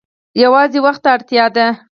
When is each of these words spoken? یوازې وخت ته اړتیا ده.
یوازې 0.43 0.79
وخت 0.85 1.01
ته 1.03 1.09
اړتیا 1.15 1.45
ده. 1.55 1.67